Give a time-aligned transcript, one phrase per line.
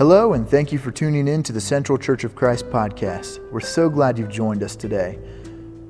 [0.00, 3.38] Hello, and thank you for tuning in to the Central Church of Christ podcast.
[3.52, 5.18] We're so glad you've joined us today.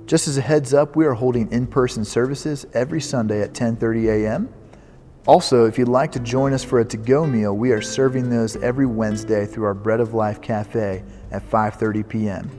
[0.04, 4.52] Just as a heads up, we are holding in-person services every Sunday at 10:30 a.m.
[5.28, 8.56] Also, if you'd like to join us for a to-go meal, we are serving those
[8.56, 12.50] every Wednesday through our Bread of Life Cafe at 5:30 p.m.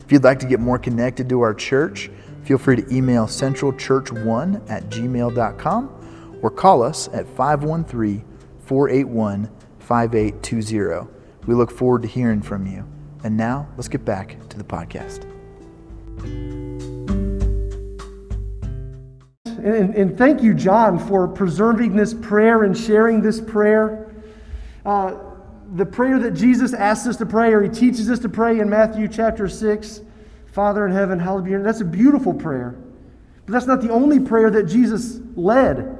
[0.00, 2.10] If you'd like to get more connected to our church,
[2.42, 8.24] feel free to email centralchurch1 at gmail.com or call us at 513
[8.64, 9.55] 481
[9.86, 11.08] 5820.
[11.46, 12.84] We look forward to hearing from you.
[13.22, 15.22] And now, let's get back to the podcast.
[19.44, 24.14] And, and thank you, John, for preserving this prayer and sharing this prayer.
[24.84, 25.18] Uh,
[25.74, 28.68] the prayer that Jesus asks us to pray, or he teaches us to pray in
[28.68, 30.02] Matthew chapter 6
[30.56, 31.66] Father in heaven, hallowed be your name.
[31.66, 32.74] That's a beautiful prayer.
[33.44, 35.98] But that's not the only prayer that Jesus led.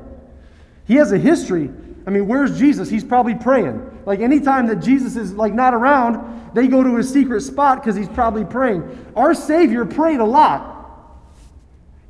[0.86, 1.70] He has a history.
[2.06, 2.88] I mean, where's Jesus?
[2.88, 4.02] He's probably praying.
[4.06, 7.96] Like anytime that Jesus is like not around, they go to his secret spot because
[7.96, 9.12] he's probably praying.
[9.16, 10.74] Our Savior prayed a lot.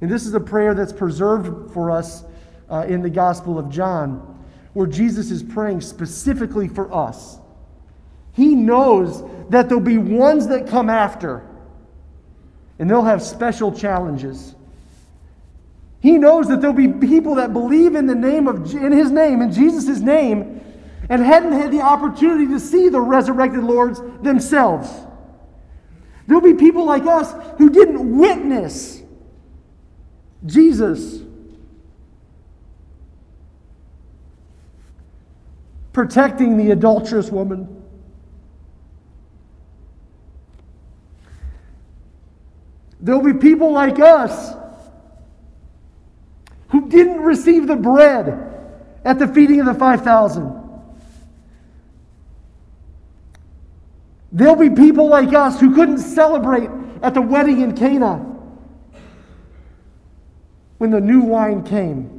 [0.01, 2.25] And this is a prayer that's preserved for us
[2.69, 7.39] uh, in the Gospel of John, where Jesus is praying specifically for us.
[8.33, 11.49] He knows that there'll be ones that come after,
[12.79, 14.55] and they'll have special challenges.
[16.01, 19.43] He knows that there'll be people that believe in the name of in his name,
[19.43, 20.61] in Jesus' name,
[21.09, 24.89] and hadn't had the opportunity to see the resurrected Lords themselves.
[26.27, 29.03] There'll be people like us who didn't witness
[30.45, 31.23] Jesus
[35.93, 37.83] protecting the adulterous woman.
[43.01, 44.55] There'll be people like us
[46.89, 48.43] didn't receive the bread
[49.05, 50.63] at the feeding of the 5,000.
[54.33, 56.69] There'll be people like us who couldn't celebrate
[57.03, 58.17] at the wedding in Cana
[60.79, 62.13] when the new wine came.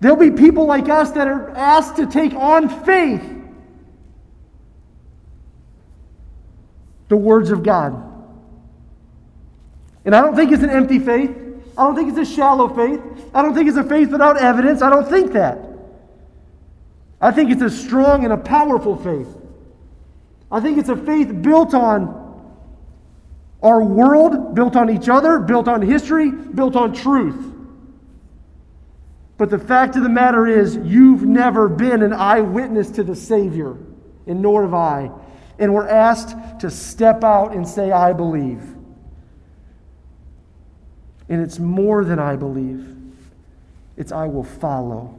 [0.00, 3.22] There'll be people like us that are asked to take on faith
[7.08, 8.10] the words of God.
[10.04, 11.41] And I don't think it's an empty faith.
[11.76, 13.00] I don't think it's a shallow faith.
[13.34, 14.82] I don't think it's a faith without evidence.
[14.82, 15.58] I don't think that.
[17.20, 19.28] I think it's a strong and a powerful faith.
[20.50, 22.20] I think it's a faith built on
[23.62, 27.54] our world, built on each other, built on history, built on truth.
[29.38, 33.76] But the fact of the matter is, you've never been an eyewitness to the Savior,
[34.26, 35.10] and nor have I.
[35.58, 38.62] And we're asked to step out and say, I believe.
[41.32, 42.94] And it's more than I believe,
[43.96, 45.14] it's I will follow.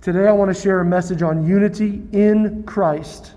[0.00, 3.32] Today, I want to share a message on unity in Christ.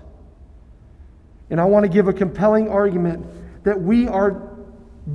[1.50, 3.26] And I want to give a compelling argument
[3.64, 4.52] that we are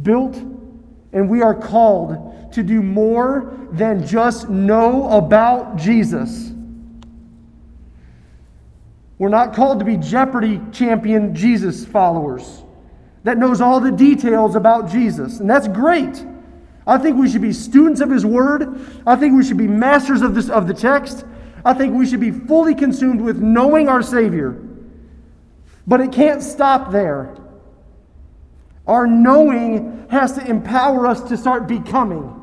[0.01, 0.35] built
[1.13, 6.51] and we are called to do more than just know about Jesus.
[9.17, 12.62] We're not called to be Jeopardy champion Jesus followers
[13.23, 15.39] that knows all the details about Jesus.
[15.39, 16.25] And that's great.
[16.85, 19.01] I think we should be students of his word.
[19.07, 21.25] I think we should be masters of this of the text.
[21.63, 24.61] I think we should be fully consumed with knowing our Savior.
[25.87, 27.35] But it can't stop there.
[28.85, 32.41] Our knowing has to empower us to start becoming.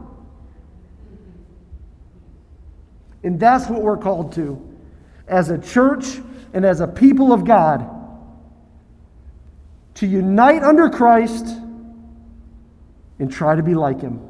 [3.23, 4.67] And that's what we're called to
[5.29, 6.21] as a church
[6.55, 8.00] and as a people of God
[9.95, 11.47] to unite under Christ
[13.19, 14.21] and try to be like Him.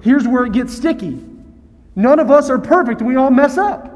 [0.00, 1.24] Here's where it gets sticky.
[1.96, 3.90] None of us are perfect we all mess up.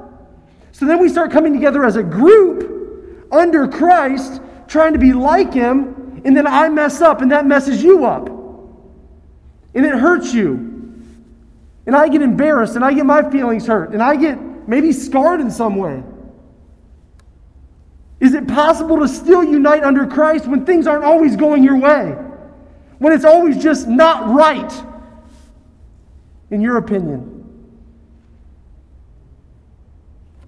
[0.72, 5.52] So then we start coming together as a group under Christ, trying to be like
[5.52, 8.28] Him, and then I mess up and that messes you up.
[9.74, 10.68] And it hurts you.
[11.86, 14.38] And I get embarrassed and I get my feelings hurt and I get
[14.68, 16.02] maybe scarred in some way.
[18.20, 22.16] Is it possible to still unite under Christ when things aren't always going your way?
[22.98, 24.72] When it's always just not right,
[26.50, 27.34] in your opinion?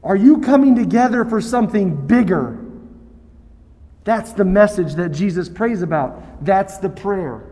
[0.02, 2.58] Are you coming together for something bigger?
[4.05, 6.44] That's the message that Jesus prays about.
[6.44, 7.44] That's the prayer.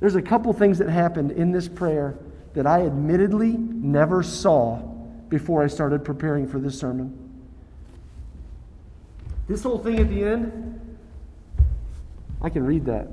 [0.00, 2.18] There's a couple things that happened in this prayer
[2.54, 4.76] that I admittedly never saw
[5.28, 7.19] before I started preparing for this sermon.
[9.50, 10.96] This whole thing at the end,
[12.40, 13.08] I can read that.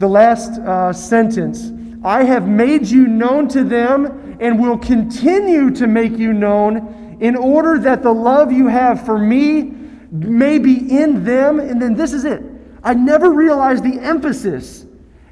[0.00, 1.70] The last uh, sentence
[2.04, 7.36] I have made you known to them and will continue to make you known in
[7.36, 9.72] order that the love you have for me
[10.10, 11.60] may be in them.
[11.60, 12.42] And then this is it.
[12.82, 14.86] I never realized the emphasis,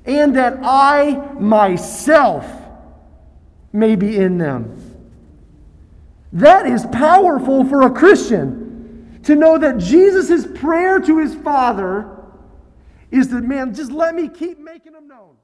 [0.07, 2.47] and that I myself
[3.73, 4.84] may be in them.
[6.35, 12.11] That is powerful for a Christian to know that Jesus' prayer to his Father
[13.13, 15.37] is that, man, just let me keep making them known.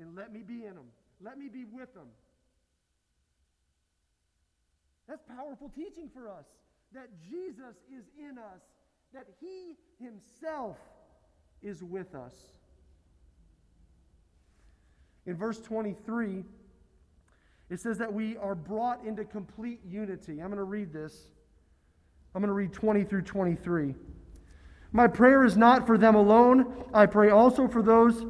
[0.00, 0.86] And let me be in them.
[1.20, 2.06] Let me be with them.
[5.08, 6.44] That's powerful teaching for us
[6.94, 8.60] that Jesus is in us,
[9.12, 10.76] that he himself
[11.62, 12.34] is with us.
[15.26, 16.44] In verse 23,
[17.70, 20.40] it says that we are brought into complete unity.
[20.40, 21.28] I'm going to read this.
[22.34, 23.94] I'm going to read 20 through 23.
[24.92, 26.84] My prayer is not for them alone.
[26.94, 28.24] I pray also for those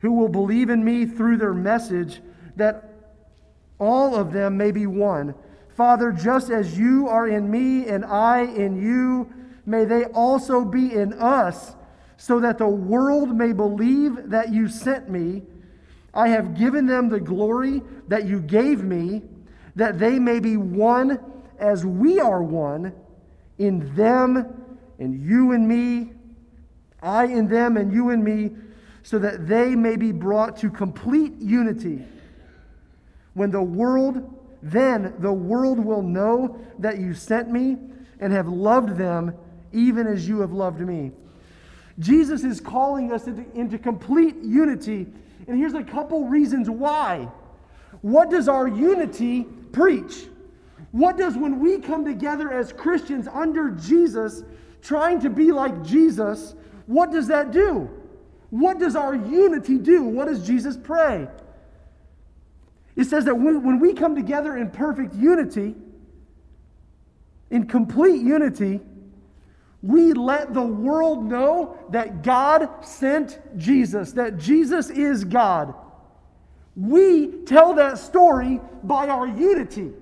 [0.00, 2.20] who will believe in me through their message,
[2.56, 2.90] that
[3.78, 5.34] all of them may be one.
[5.76, 9.32] Father, just as you are in me and I in you,
[9.66, 11.74] may they also be in us,
[12.16, 15.42] so that the world may believe that you sent me.
[16.16, 19.22] I have given them the glory that you gave me,
[19.76, 21.20] that they may be one
[21.58, 22.94] as we are one,
[23.58, 24.64] in them
[24.98, 26.12] and you and me,
[27.02, 28.50] I in them and you and me,
[29.02, 32.02] so that they may be brought to complete unity.
[33.34, 37.76] When the world, then the world will know that you sent me
[38.20, 39.34] and have loved them
[39.72, 41.12] even as you have loved me.
[41.98, 45.06] Jesus is calling us into, into complete unity
[45.48, 47.28] and here's a couple reasons why.
[48.02, 50.26] What does our unity preach?
[50.92, 54.42] What does, when we come together as Christians under Jesus,
[54.82, 56.54] trying to be like Jesus,
[56.86, 57.90] what does that do?
[58.50, 60.04] What does our unity do?
[60.04, 61.28] What does Jesus pray?
[62.94, 65.74] It says that when we come together in perfect unity,
[67.50, 68.80] in complete unity,
[69.86, 75.74] we let the world know that God sent Jesus, that Jesus is God.
[76.74, 79.92] We tell that story by our unity,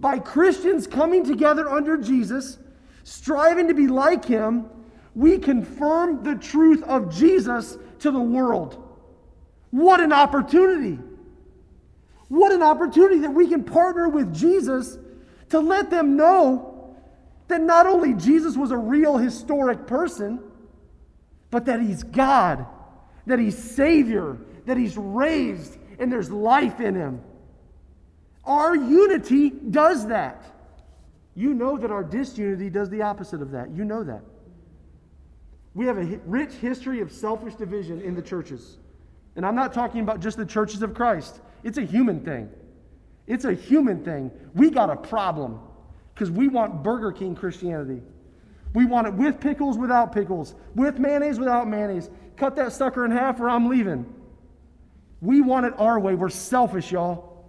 [0.00, 2.58] by Christians coming together under Jesus,
[3.04, 4.70] striving to be like Him.
[5.14, 8.82] We confirm the truth of Jesus to the world.
[9.70, 10.98] What an opportunity!
[12.28, 14.96] What an opportunity that we can partner with Jesus
[15.50, 16.71] to let them know
[17.52, 20.40] that not only Jesus was a real historic person,
[21.50, 22.66] but that he's God,
[23.26, 27.20] that he's Savior, that he's raised, and there's life in him.
[28.44, 30.44] Our unity does that.
[31.34, 33.70] You know that our disunity does the opposite of that.
[33.70, 34.22] You know that.
[35.74, 38.78] We have a rich history of selfish division in the churches.
[39.36, 42.50] And I'm not talking about just the churches of Christ, it's a human thing.
[43.26, 44.30] It's a human thing.
[44.54, 45.60] We got a problem
[46.14, 48.02] because we want Burger King Christianity.
[48.74, 52.10] We want it with pickles, without pickles, with mayonnaise, without mayonnaise.
[52.36, 54.06] Cut that sucker in half or I'm leaving.
[55.20, 56.14] We want it our way.
[56.14, 57.46] We're selfish, y'all.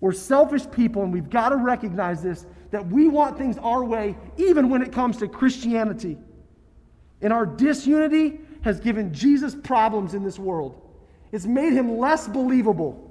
[0.00, 4.16] We're selfish people, and we've got to recognize this that we want things our way,
[4.38, 6.16] even when it comes to Christianity.
[7.20, 10.80] And our disunity has given Jesus problems in this world,
[11.30, 13.08] it's made him less believable.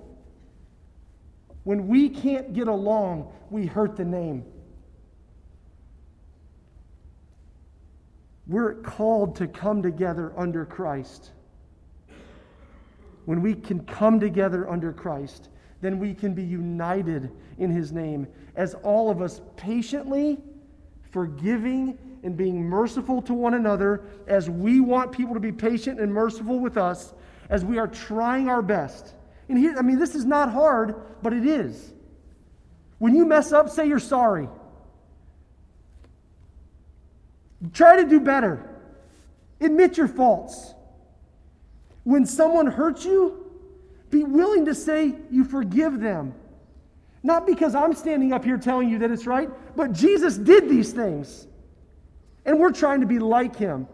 [1.63, 4.43] When we can't get along, we hurt the name.
[8.47, 11.31] We're called to come together under Christ.
[13.25, 15.49] When we can come together under Christ,
[15.81, 20.39] then we can be united in His name as all of us patiently
[21.11, 26.11] forgiving and being merciful to one another as we want people to be patient and
[26.11, 27.13] merciful with us
[27.49, 29.13] as we are trying our best.
[29.49, 31.93] And here, I mean, this is not hard, but it is.
[32.99, 34.47] When you mess up, say you're sorry.
[37.73, 38.69] Try to do better.
[39.59, 40.73] Admit your faults.
[42.03, 43.45] When someone hurts you,
[44.09, 46.33] be willing to say you forgive them.
[47.23, 50.91] Not because I'm standing up here telling you that it's right, but Jesus did these
[50.91, 51.45] things.
[52.45, 53.87] And we're trying to be like him.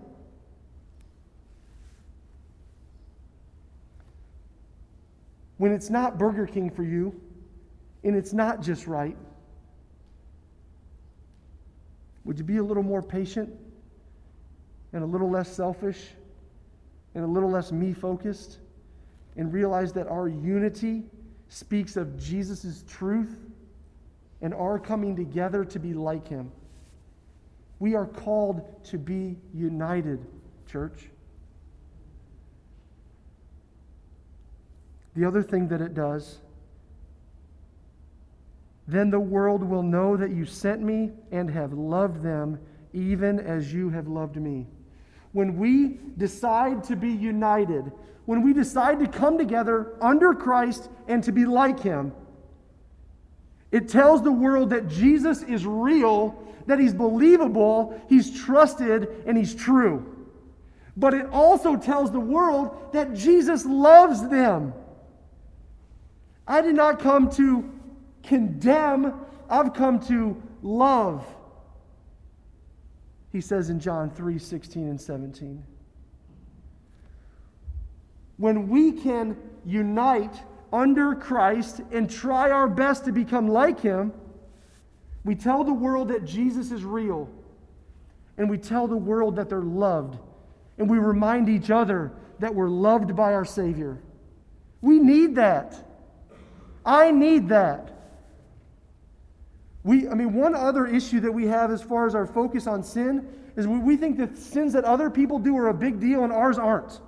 [5.57, 7.19] When it's not Burger King for you,
[8.03, 9.17] and it's not just right,
[12.27, 13.50] would you be a little more patient
[14.91, 16.10] and a little less selfish
[17.15, 18.57] and a little less me focused
[19.38, 21.05] and realize that our unity
[21.48, 23.46] speaks of Jesus' truth
[24.41, 26.51] and our coming together to be like him?
[27.79, 30.25] We are called to be united,
[30.69, 31.10] church.
[35.15, 36.39] The other thing that it does
[38.88, 42.58] then the world will know that you sent me and have loved them
[42.94, 44.65] even as you have loved me.
[45.34, 47.91] When we decide to be united,
[48.25, 52.13] when we decide to come together under Christ and to be like him,
[53.72, 59.53] it tells the world that Jesus is real, that he's believable, he's trusted, and he's
[59.53, 60.13] true.
[60.96, 64.74] But it also tells the world that Jesus loves them.
[66.48, 67.70] I did not come to
[68.27, 69.13] condemn,
[69.50, 71.25] I've come to love.
[73.31, 75.63] He says in John 3 16 and 17.
[78.38, 84.13] When we can unite under Christ and try our best to become like Him,
[85.24, 87.29] we tell the world that Jesus is real.
[88.38, 90.19] And we tell the world that they're loved.
[90.77, 93.98] And we remind each other that we're loved by our Savior.
[94.81, 95.75] We need that.
[96.86, 97.96] I need that.
[99.88, 102.84] We, I mean, one other issue that we have as far as our focus on
[102.84, 103.25] sin
[103.56, 106.58] is we, think that sins that other people do are a big deal and ours
[106.58, 107.00] aren't.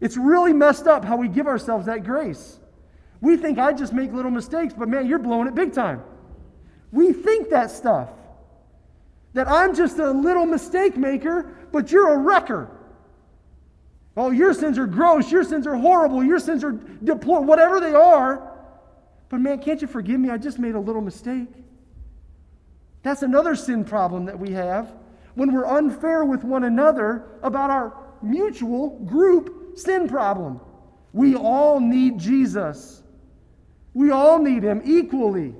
[0.00, 2.58] It's really messed up how we give ourselves that grace.
[3.20, 6.02] We think I just make little mistakes, but man, you're blowing it big time.
[6.92, 8.08] We think that stuff.
[9.34, 12.70] That I'm just a little mistake maker, but you're a wrecker.
[14.16, 17.92] Oh, your sins are gross, your sins are horrible, your sins are deplorable, whatever they
[17.92, 18.50] are.
[19.28, 20.30] But man, can't you forgive me?
[20.30, 21.48] I just made a little mistake.
[23.06, 24.92] That's another sin problem that we have
[25.36, 30.60] when we're unfair with one another about our mutual group sin problem.
[31.12, 33.04] We all need Jesus.
[33.94, 35.54] We all need him equally.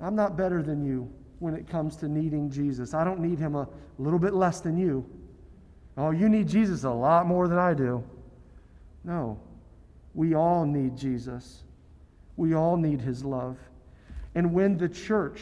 [0.00, 2.92] I'm not better than you when it comes to needing Jesus.
[2.92, 3.66] I don't need him a
[3.98, 5.08] little bit less than you.
[5.96, 8.04] Oh, you need Jesus a lot more than I do.
[9.02, 9.40] No.
[10.12, 11.62] We all need Jesus.
[12.36, 13.56] We all need his love.
[14.36, 15.40] And when the church,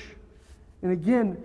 [0.83, 1.37] and again,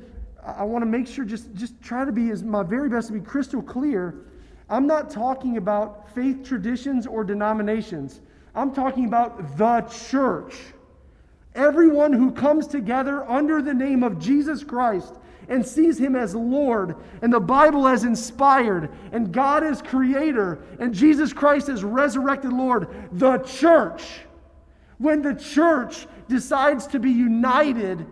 [0.45, 3.13] I want to make sure just, just try to be as my very best to
[3.13, 4.15] be crystal clear.
[4.69, 8.21] I'm not talking about faith traditions or denominations.
[8.53, 10.55] I'm talking about the church.
[11.55, 15.15] Everyone who comes together under the name of Jesus Christ
[15.47, 20.93] and sees him as Lord, and the Bible as inspired, and God as creator, and
[20.93, 24.03] Jesus Christ as resurrected Lord, the church.
[24.99, 28.05] When the church decides to be united,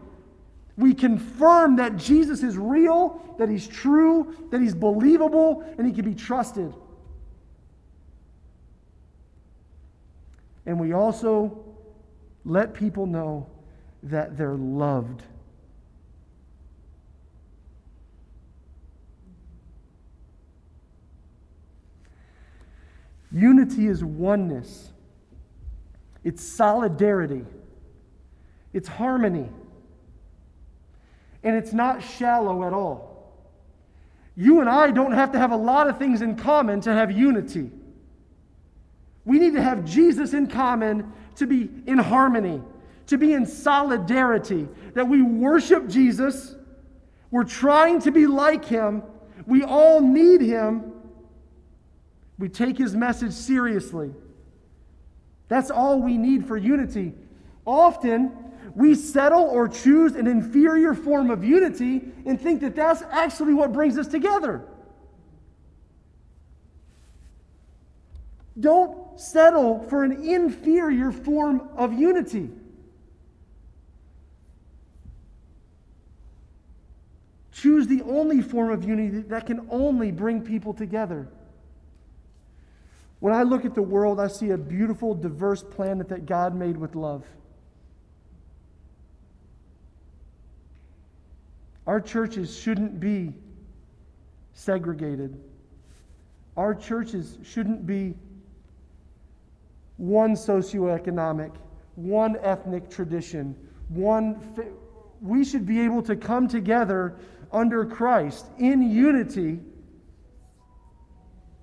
[0.78, 6.06] we confirm that Jesus is real, that he's true, that he's believable, and he can
[6.06, 6.74] be trusted.
[10.66, 11.64] And we also
[12.46, 13.48] let people know
[14.04, 15.24] that they're loved.
[23.32, 24.92] Unity is oneness,
[26.28, 27.46] it's solidarity,
[28.74, 29.48] it's harmony,
[31.42, 33.34] and it's not shallow at all.
[34.36, 37.14] You and I don't have to have a lot of things in common to have
[37.14, 37.72] unity.
[39.24, 42.62] We need to have Jesus in common to be in harmony,
[43.06, 46.56] to be in solidarity, that we worship Jesus,
[47.32, 49.02] we're trying to be like him,
[49.46, 50.92] we all need him,
[52.38, 54.12] we take his message seriously.
[55.48, 57.14] That's all we need for unity.
[57.66, 58.32] Often,
[58.76, 63.74] we settle or choose an inferior form of unity and think that that's actually what
[63.74, 64.64] brings us together.
[68.60, 72.50] Don't settle for an inferior form of unity.
[77.52, 81.28] Choose the only form of unity that can only bring people together.
[83.20, 86.78] When I look at the world, I see a beautiful, diverse planet that God made
[86.78, 87.24] with love.
[91.88, 93.34] Our churches shouldn't be
[94.54, 95.40] segregated.
[96.58, 98.14] Our churches shouldn't be
[99.96, 101.52] one socioeconomic,
[101.96, 103.56] one ethnic tradition,
[103.90, 104.38] one.
[105.22, 107.16] we should be able to come together
[107.52, 109.60] under Christ in unity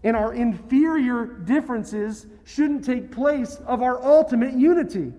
[0.04, 5.12] and our inferior differences shouldn't take place of our ultimate unity.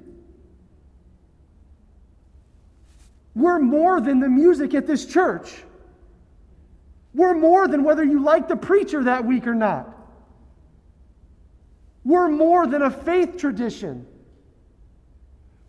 [3.33, 5.63] We're more than the music at this church.
[7.15, 9.89] We're more than whether you like the preacher that week or not.
[12.03, 14.05] We're more than a faith tradition.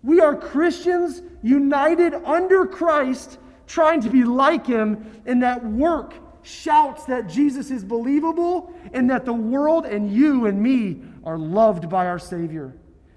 [0.02, 6.14] We are Christians united under Christ, trying to be like Him, in that work
[6.46, 11.88] shouts that Jesus is believable and that the world and you and me are loved
[11.88, 12.74] by our Savior.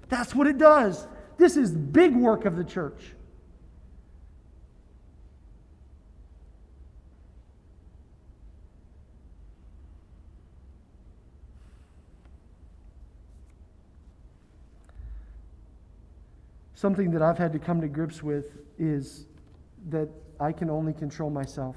[0.08, 1.06] That's what it does.
[1.38, 3.14] This is big work of the church.
[16.74, 19.26] Something that I've had to come to grips with is
[19.90, 20.08] that
[20.40, 21.76] I can only control myself.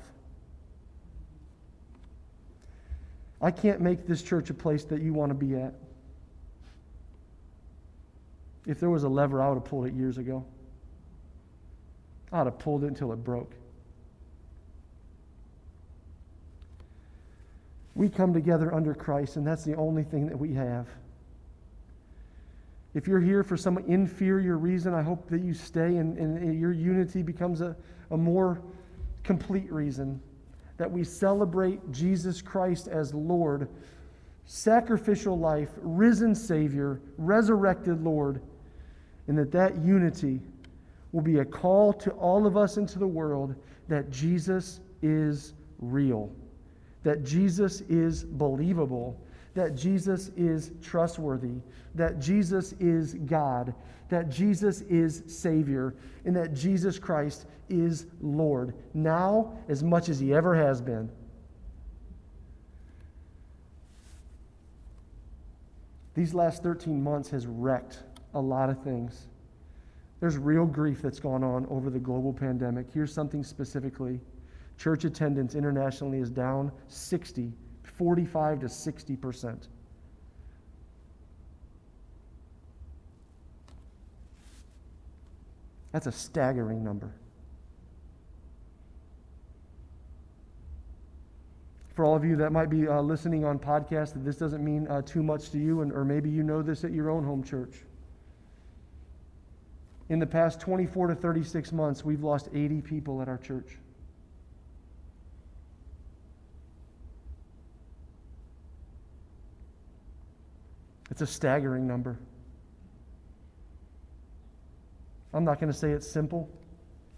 [3.44, 5.74] I can't make this church a place that you want to be at.
[8.66, 10.46] If there was a lever, I would have pulled it years ago.
[12.32, 13.52] I would have pulled it until it broke.
[17.96, 20.88] We come together under Christ, and that's the only thing that we have.
[22.94, 26.72] If you're here for some inferior reason, I hope that you stay and, and your
[26.72, 27.76] unity becomes a,
[28.10, 28.62] a more
[29.24, 30.22] complete reason.
[30.78, 33.70] That we celebrate Jesus Christ as Lord,
[34.46, 38.42] sacrificial life, risen Savior, resurrected Lord,
[39.28, 40.42] and that that unity
[41.12, 43.56] will be a call to all of us into the world
[43.88, 46.32] that Jesus is real,
[47.04, 49.20] that Jesus is believable,
[49.54, 51.56] that Jesus is trustworthy,
[51.96, 53.74] that Jesus is God,
[54.10, 55.94] that Jesus is Savior,
[56.26, 61.10] and that Jesus Christ is Lord, now as much as He ever has been.
[66.16, 68.04] These last 13 months has wrecked
[68.36, 69.28] a lot of things.
[70.20, 72.88] There's real grief that's gone on over the global pandemic.
[72.94, 74.20] Here's something specifically
[74.78, 77.54] church attendance internationally is down 60
[77.98, 79.68] 45 to 60 percent.
[85.94, 87.14] That's a staggering number.
[91.94, 94.88] For all of you that might be uh, listening on podcast, that this doesn't mean
[94.88, 97.44] uh, too much to you, and, or maybe you know this at your own home
[97.44, 97.76] church.
[100.10, 103.78] In the past 24 to 36 months, we've lost 80 people at our church.
[111.14, 112.18] It's a staggering number.
[115.32, 116.50] I'm not going to say it's simple.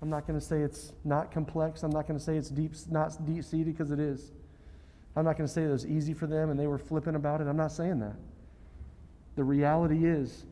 [0.02, 1.82] I'm not going to say it's not complex.
[1.82, 4.34] I'm not going to say it's deep, not deep seated because it is.
[5.16, 7.40] I'm not going to say it was easy for them and they were flippant about
[7.40, 7.48] it.
[7.48, 8.18] I'm not saying that.
[9.38, 10.44] The reality is,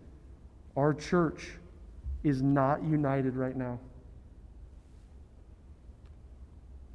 [0.77, 1.51] our church
[2.23, 3.77] is not united right now.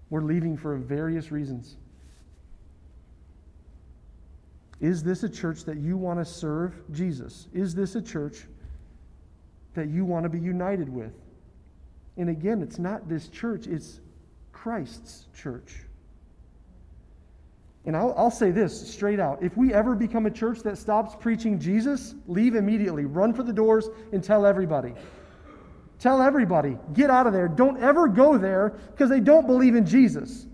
[0.08, 1.76] We're leaving for various reasons.
[4.80, 7.48] Is this a church that you want to serve Jesus?
[7.52, 8.46] Is this a church
[9.74, 11.12] that you want to be united with?
[12.16, 14.00] And again, it's not this church, it's
[14.52, 15.80] Christ's church.
[17.84, 19.42] And I'll, I'll, say this straight out.
[19.42, 23.04] If we ever become a church that stops preaching Jesus, leave immediately.
[23.06, 24.92] Run for the doors and tell everybody.
[25.98, 26.76] Tell everybody.
[26.92, 27.48] Get out of there.
[27.48, 30.46] Don't ever go there because they don't believe in Jesus.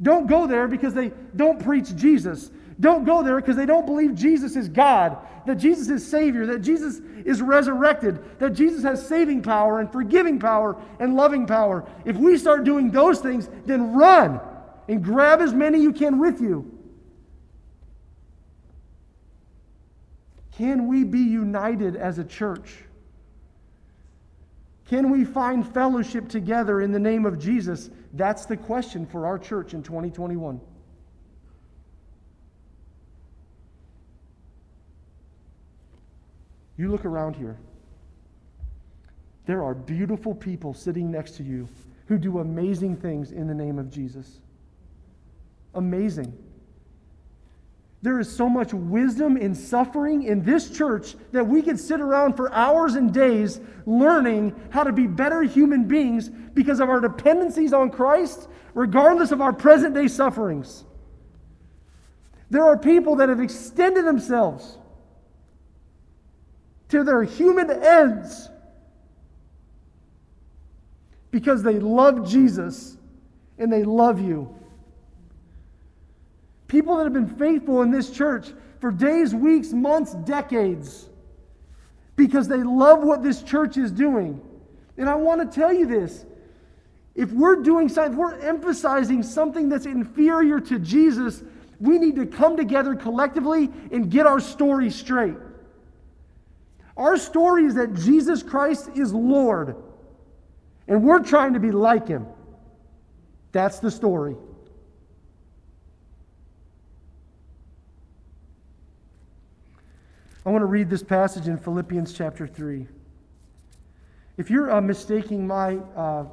[0.00, 2.50] Don't go there because they don't preach Jesus.
[2.80, 6.60] Don't go there because they don't believe Jesus is God, that Jesus is Savior, that
[6.60, 11.88] Jesus is resurrected, that Jesus has saving power and forgiving power and loving power.
[12.04, 14.40] If we start doing those things, then run
[14.86, 16.78] and grab as many you can with you.
[20.52, 22.84] Can we be united as a church?
[24.88, 27.90] Can we find fellowship together in the name of Jesus?
[28.14, 30.60] That's the question for our church in 2021.
[36.78, 37.58] You look around here.
[39.46, 41.68] There are beautiful people sitting next to you
[42.06, 44.40] who do amazing things in the name of Jesus.
[45.74, 46.32] Amazing.
[48.00, 52.34] There is so much wisdom in suffering in this church that we could sit around
[52.34, 57.72] for hours and days learning how to be better human beings because of our dependencies
[57.72, 60.84] on Christ, regardless of our present day sufferings.
[62.50, 64.77] There are people that have extended themselves
[66.88, 68.48] to their human ends
[71.30, 72.96] because they love Jesus
[73.58, 74.54] and they love you.
[76.66, 78.48] People that have been faithful in this church
[78.80, 81.08] for days, weeks, months, decades
[82.16, 84.40] because they love what this church is doing.
[84.96, 86.26] And I want to tell you this.
[87.14, 91.42] If we're doing something, if we're emphasizing something that's inferior to Jesus,
[91.80, 95.34] we need to come together collectively and get our story straight.
[96.98, 99.76] Our story is that Jesus Christ is Lord,
[100.88, 102.26] and we're trying to be like him.
[103.52, 104.34] That's the story.
[110.44, 112.86] I want to read this passage in Philippians chapter 3.
[114.36, 116.24] If you're uh, mistaking my uh,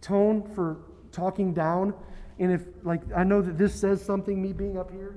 [0.00, 0.78] tone for
[1.12, 1.94] talking down,
[2.40, 5.16] and if, like, I know that this says something, me being up here,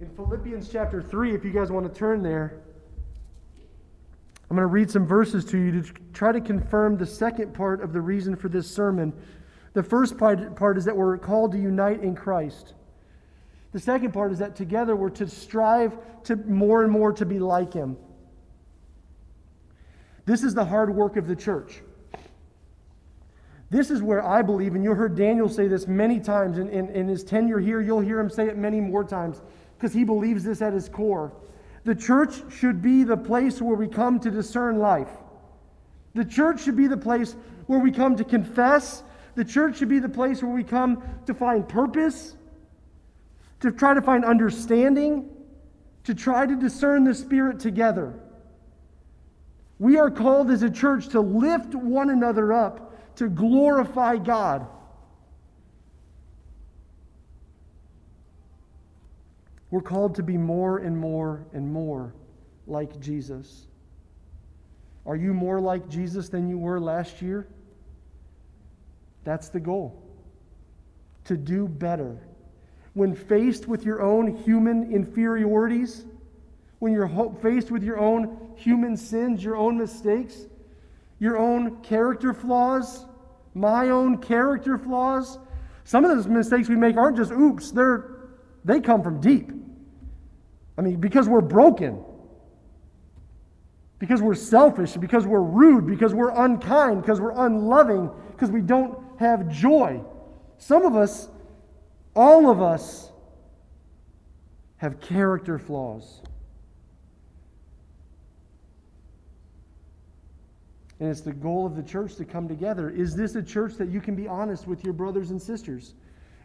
[0.00, 2.62] In Philippians chapter 3, if you guys want to turn there,
[4.48, 7.82] I'm going to read some verses to you to try to confirm the second part
[7.82, 9.12] of the reason for this sermon.
[9.74, 12.72] The first part, is that we're called to unite in Christ.
[13.72, 17.38] The second part is that together we're to strive to more and more to be
[17.38, 17.98] like him.
[20.24, 21.82] This is the hard work of the church.
[23.68, 26.88] This is where I believe, and you heard Daniel say this many times in, in,
[26.88, 29.42] in his tenure here, you'll hear him say it many more times
[29.80, 31.32] because he believes this at his core.
[31.84, 35.08] The church should be the place where we come to discern life.
[36.14, 37.34] The church should be the place
[37.66, 39.02] where we come to confess.
[39.36, 42.36] The church should be the place where we come to find purpose,
[43.60, 45.30] to try to find understanding,
[46.04, 48.12] to try to discern the Spirit together.
[49.78, 54.66] We are called as a church to lift one another up to glorify God.
[59.70, 62.14] We're called to be more and more and more
[62.66, 63.66] like Jesus.
[65.06, 67.46] Are you more like Jesus than you were last year?
[69.24, 70.02] That's the goal.
[71.24, 72.18] To do better.
[72.94, 76.04] When faced with your own human inferiorities,
[76.80, 77.08] when you're
[77.40, 80.46] faced with your own human sins, your own mistakes,
[81.18, 83.04] your own character flaws,
[83.54, 85.38] my own character flaws.
[85.84, 88.19] Some of those mistakes we make aren't just oops, they're,
[88.64, 89.50] they come from deep.
[90.76, 92.02] I mean, because we're broken,
[93.98, 98.98] because we're selfish, because we're rude, because we're unkind, because we're unloving, because we don't
[99.18, 100.02] have joy.
[100.58, 101.28] Some of us,
[102.14, 103.10] all of us,
[104.78, 106.22] have character flaws.
[111.00, 112.90] And it's the goal of the church to come together.
[112.90, 115.94] Is this a church that you can be honest with your brothers and sisters?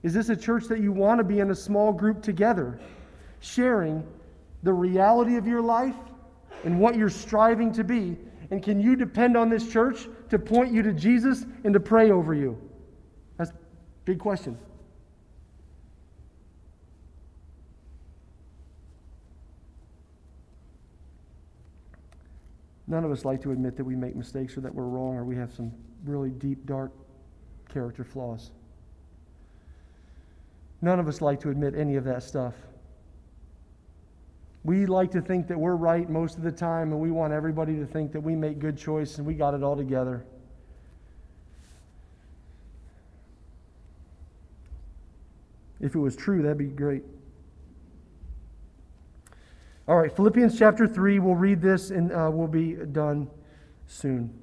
[0.05, 2.79] Is this a church that you want to be in a small group together,
[3.39, 4.05] sharing
[4.61, 5.95] the reality of your life
[6.63, 8.15] and what you're striving to be?
[8.51, 12.11] And can you depend on this church to point you to Jesus and to pray
[12.11, 12.55] over you?
[13.37, 13.55] That's a
[14.05, 14.59] big question.
[22.85, 25.25] None of us like to admit that we make mistakes or that we're wrong or
[25.25, 25.71] we have some
[26.03, 26.91] really deep, dark
[27.67, 28.51] character flaws.
[30.81, 32.53] None of us like to admit any of that stuff.
[34.63, 37.75] We like to think that we're right most of the time, and we want everybody
[37.75, 40.25] to think that we make good choices and we got it all together.
[45.79, 47.03] If it was true, that'd be great.
[49.87, 51.19] All right, Philippians chapter 3.
[51.19, 53.29] We'll read this and uh, we'll be done
[53.85, 54.33] soon.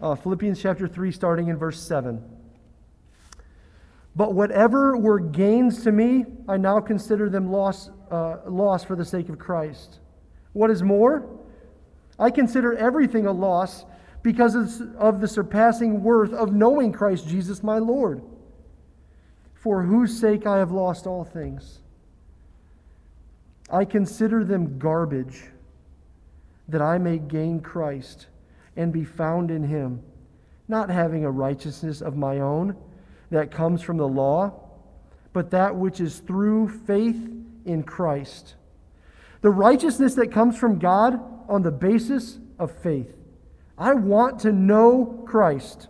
[0.00, 2.24] Uh, Philippians chapter 3, starting in verse 7.
[4.16, 9.04] But whatever were gains to me, I now consider them loss, uh, loss for the
[9.04, 10.00] sake of Christ.
[10.52, 11.28] What is more?
[12.18, 13.84] I consider everything a loss
[14.22, 18.22] because of the surpassing worth of knowing Christ Jesus my Lord
[19.60, 21.80] for whose sake I have lost all things.
[23.70, 25.42] I consider them garbage,
[26.68, 28.28] that I may gain Christ
[28.74, 30.02] and be found in him,
[30.66, 32.74] not having a righteousness of my own
[33.30, 34.52] that comes from the law,
[35.32, 37.30] but that which is through faith
[37.64, 38.54] in Christ.
[39.40, 43.16] The righteousness that comes from God on the basis of faith.
[43.78, 45.88] I want to know Christ.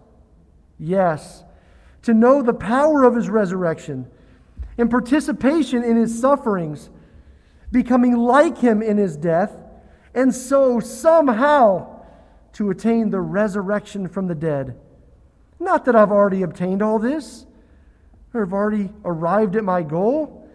[0.78, 1.44] Yes
[2.02, 4.10] to know the power of his resurrection
[4.78, 6.90] and participation in his sufferings,
[7.70, 9.52] becoming like him in his death,
[10.14, 12.02] and so somehow
[12.52, 14.78] to attain the resurrection from the dead.
[15.60, 17.46] Not that I've already obtained all this
[18.32, 20.48] or have already arrived at my goal,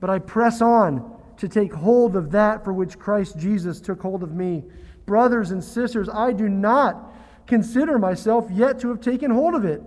[0.00, 4.22] but I press on to take hold of that for which Christ Jesus took hold
[4.22, 4.64] of me.
[5.06, 7.14] Brothers and sisters, I do not
[7.46, 9.82] consider myself yet to have taken hold of it.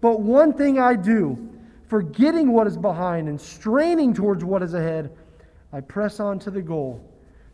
[0.00, 1.48] But one thing I do,
[1.86, 5.10] forgetting what is behind and straining towards what is ahead,
[5.72, 7.04] I press on to the goal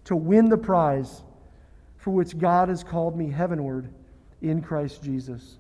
[0.05, 1.23] to win the prize
[1.97, 3.93] for which God has called me heavenward
[4.41, 5.59] in Christ Jesus.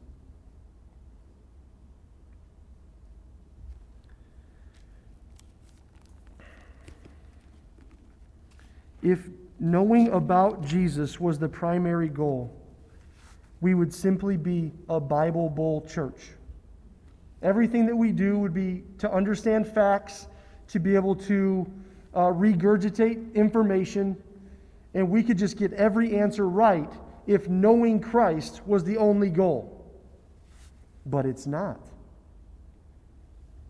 [9.06, 9.20] If
[9.60, 12.52] knowing about Jesus was the primary goal,
[13.60, 16.30] we would simply be a Bible Bowl church.
[17.40, 20.26] Everything that we do would be to understand facts,
[20.70, 21.72] to be able to
[22.14, 24.20] uh, regurgitate information,
[24.92, 26.92] and we could just get every answer right
[27.28, 29.88] if knowing Christ was the only goal.
[31.06, 31.80] But it's not.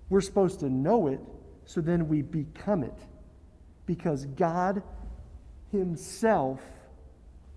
[0.08, 1.20] We're supposed to know it
[1.66, 2.98] so then we become it
[3.84, 4.82] because God
[5.78, 6.60] Himself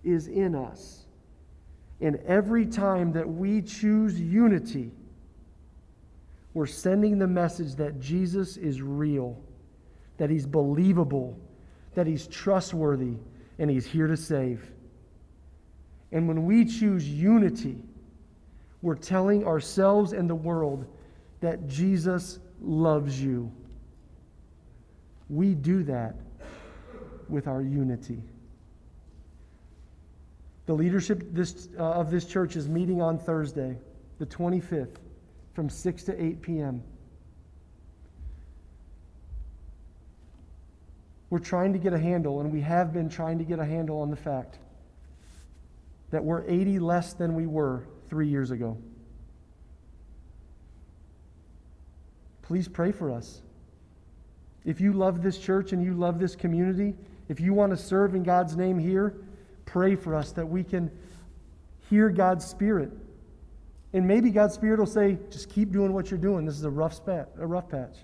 [0.03, 1.05] is in us.
[2.01, 4.91] And every time that we choose unity,
[6.53, 9.38] we're sending the message that Jesus is real,
[10.17, 11.38] that He's believable,
[11.95, 13.15] that He's trustworthy,
[13.58, 14.71] and He's here to save.
[16.12, 17.77] And when we choose unity,
[18.82, 20.86] we're telling ourselves and the world
[21.41, 23.51] that Jesus loves you.
[25.29, 26.15] We do that
[27.30, 28.22] with our unity.
[30.65, 33.78] The leadership this, uh, of this church is meeting on Thursday,
[34.20, 34.98] the 25th,
[35.54, 36.84] from 6 to 8 p.m.
[41.30, 44.02] We're trying to get a handle, and we have been trying to get a handle
[44.02, 44.58] on the fact
[46.12, 48.78] that we're 80 less than we were three years ago.
[52.44, 53.42] Please pray for us.
[54.65, 56.96] If you love this church and you love this community,
[57.30, 59.15] if you want to serve in God's name here,
[59.65, 60.92] pray for us that we can
[61.89, 62.92] hear God's Spirit.
[63.94, 66.46] And maybe God's Spirit will say, just keep doing what you're doing.
[66.46, 67.96] This is a rough, spat, a rough patch.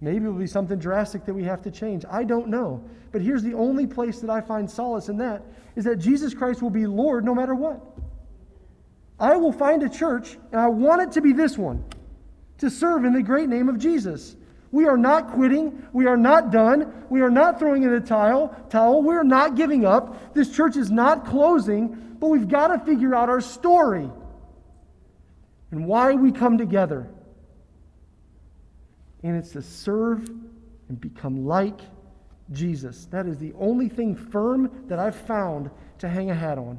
[0.00, 2.04] Maybe it will be something drastic that we have to change.
[2.10, 2.82] I don't know.
[3.12, 5.42] But here's the only place that I find solace in that
[5.76, 7.80] is that Jesus Christ will be Lord no matter what.
[9.18, 11.84] I will find a church, and I want it to be this one,
[12.58, 14.36] to serve in the great name of Jesus.
[14.72, 15.86] We are not quitting.
[15.92, 17.04] We are not done.
[17.10, 18.54] We are not throwing in the towel.
[18.70, 19.02] Towel.
[19.02, 20.34] We are not giving up.
[20.34, 24.08] This church is not closing, but we've got to figure out our story
[25.72, 27.08] and why we come together.
[29.22, 30.28] And it's to serve
[30.88, 31.80] and become like
[32.52, 33.06] Jesus.
[33.06, 36.78] That is the only thing firm that I've found to hang a hat on.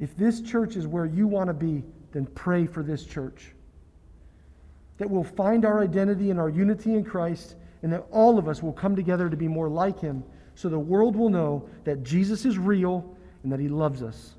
[0.00, 3.52] If this church is where you want to be, then pray for this church
[5.00, 8.62] that we'll find our identity and our unity in Christ, and that all of us
[8.62, 10.22] will come together to be more like Him
[10.54, 14.34] so the world will know that Jesus is real and that He loves us.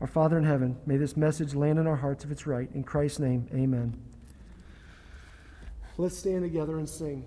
[0.00, 2.70] Our Father in heaven, may this message land in our hearts if it's right.
[2.74, 3.94] In Christ's name, amen.
[5.98, 7.26] Let's stand together and sing.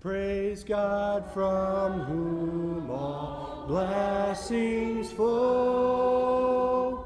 [0.00, 7.04] Praise God from whom all blessings flow.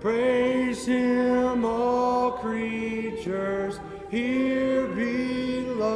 [0.00, 3.78] Praise Him, all creatures
[4.10, 5.90] here below.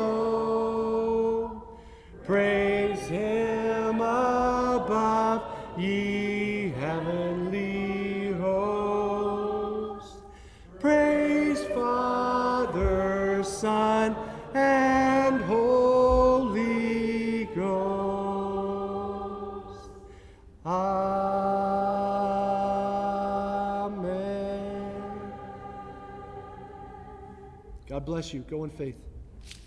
[2.24, 2.63] Praise
[28.14, 28.42] bless you.
[28.42, 29.13] Go in faith.